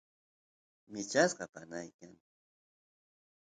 michasqa 0.91 1.45
panay 1.53 1.87
kan 1.97 2.13